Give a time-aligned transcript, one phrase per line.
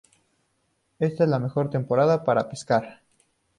[0.97, 3.03] Esta es la mejor temporada para pescar.